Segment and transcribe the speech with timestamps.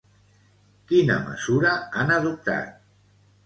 [0.93, 2.77] Quina mesura han adoptat?